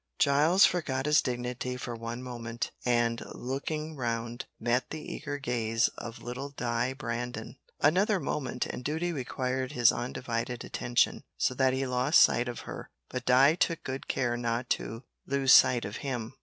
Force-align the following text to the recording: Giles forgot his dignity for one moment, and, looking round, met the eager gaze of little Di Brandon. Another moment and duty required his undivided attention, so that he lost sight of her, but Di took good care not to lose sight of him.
Giles 0.17 0.65
forgot 0.65 1.05
his 1.05 1.21
dignity 1.21 1.77
for 1.77 1.93
one 1.95 2.23
moment, 2.23 2.71
and, 2.83 3.21
looking 3.33 3.95
round, 3.95 4.47
met 4.59 4.89
the 4.89 4.99
eager 5.13 5.37
gaze 5.37 5.89
of 5.95 6.23
little 6.23 6.49
Di 6.49 6.93
Brandon. 6.93 7.57
Another 7.81 8.19
moment 8.19 8.65
and 8.65 8.83
duty 8.83 9.13
required 9.13 9.73
his 9.73 9.91
undivided 9.91 10.63
attention, 10.65 11.23
so 11.37 11.53
that 11.53 11.73
he 11.73 11.85
lost 11.85 12.19
sight 12.19 12.47
of 12.49 12.61
her, 12.61 12.89
but 13.09 13.25
Di 13.27 13.53
took 13.53 13.83
good 13.83 14.07
care 14.07 14.35
not 14.35 14.71
to 14.71 15.03
lose 15.27 15.53
sight 15.53 15.85
of 15.85 15.97
him. 15.97 16.33